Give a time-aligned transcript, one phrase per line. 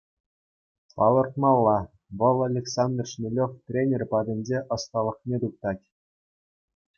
[0.95, 1.79] Палӑртмалла:
[2.19, 5.85] вӑл Александр Шмелев тренер патӗнче ӑсталӑхне туптать.